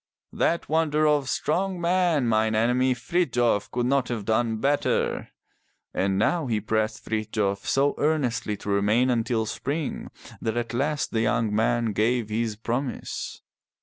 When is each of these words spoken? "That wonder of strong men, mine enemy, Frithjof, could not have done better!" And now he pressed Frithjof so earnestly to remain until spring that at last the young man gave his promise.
"That 0.33 0.67
wonder 0.67 1.05
of 1.05 1.29
strong 1.29 1.79
men, 1.79 2.25
mine 2.27 2.55
enemy, 2.55 2.95
Frithjof, 2.95 3.69
could 3.69 3.85
not 3.85 4.07
have 4.07 4.25
done 4.25 4.57
better!" 4.57 5.29
And 5.93 6.17
now 6.17 6.47
he 6.47 6.59
pressed 6.59 7.03
Frithjof 7.03 7.67
so 7.67 7.93
earnestly 7.99 8.57
to 8.57 8.69
remain 8.71 9.11
until 9.11 9.45
spring 9.45 10.09
that 10.41 10.57
at 10.57 10.73
last 10.73 11.11
the 11.11 11.21
young 11.21 11.53
man 11.55 11.91
gave 11.93 12.29
his 12.29 12.55
promise. 12.55 13.43